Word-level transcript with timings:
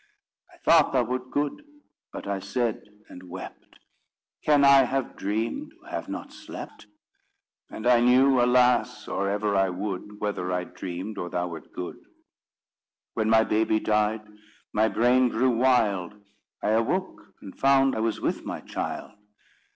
I 0.51 0.57
thought 0.57 0.93
thou 0.93 1.03
wert 1.03 1.29
good; 1.29 1.63
but 2.11 2.25
I 2.27 2.39
said, 2.39 2.81
and 3.07 3.29
wept: 3.29 3.77
'Can 4.43 4.65
I 4.65 4.85
have 4.85 5.15
dreamed 5.15 5.73
who 5.79 5.85
have 5.89 6.09
not 6.09 6.33
slept?' 6.33 6.87
And 7.69 7.85
I 7.85 7.99
knew, 7.99 8.41
alas! 8.41 9.07
or 9.07 9.29
ever 9.29 9.55
I 9.55 9.69
would, 9.69 10.19
Whether 10.19 10.51
I 10.51 10.63
dreamed, 10.63 11.19
or 11.19 11.29
thou 11.29 11.49
wert 11.49 11.71
good. 11.71 11.97
When 13.13 13.29
my 13.29 13.43
baby 13.43 13.79
died, 13.79 14.27
my 14.73 14.87
brain 14.87 15.29
grew 15.29 15.55
wild. 15.55 16.15
I 16.63 16.69
awoke, 16.69 17.35
and 17.39 17.55
found 17.55 17.95
I 17.95 17.99
was 17.99 18.19
with 18.19 18.43
my 18.43 18.61
child." 18.61 19.11